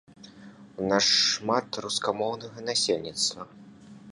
[0.83, 3.41] У нас шмат рускамоўнага насельніцтва.